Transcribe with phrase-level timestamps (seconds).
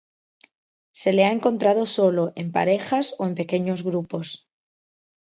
[0.99, 4.27] Se le ha encontrado solo, en parejas o en pequeños grupos.